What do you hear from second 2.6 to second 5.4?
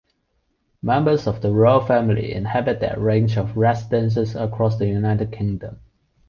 their range of residences across the United